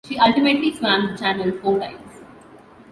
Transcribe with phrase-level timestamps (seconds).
[0.07, 2.23] She ultimately swam the Channel four times.